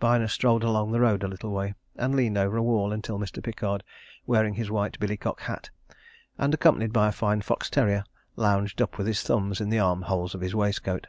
Byner 0.00 0.28
strolled 0.28 0.64
along 0.64 0.92
the 0.92 1.00
road 1.02 1.22
a 1.22 1.28
little 1.28 1.50
way, 1.52 1.74
and 1.96 2.16
leaned 2.16 2.38
over 2.38 2.56
a 2.56 2.62
wall 2.62 2.90
until 2.90 3.18
Mr. 3.18 3.42
Pickard, 3.44 3.84
wearing 4.26 4.54
his 4.54 4.70
white 4.70 4.98
billycock 4.98 5.40
hat 5.40 5.68
and 6.38 6.54
accompanied 6.54 6.90
by 6.94 7.08
a 7.08 7.12
fine 7.12 7.42
fox 7.42 7.68
terrier, 7.68 8.04
lounged 8.34 8.80
up 8.80 8.96
with 8.96 9.06
his 9.06 9.20
thumbs 9.22 9.60
in 9.60 9.68
the 9.68 9.80
armholes 9.80 10.34
of 10.34 10.40
his 10.40 10.54
waistcoat. 10.54 11.08